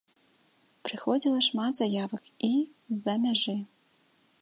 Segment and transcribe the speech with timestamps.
[0.87, 3.57] Прыходзіла шмат заявак і з-за мяжы.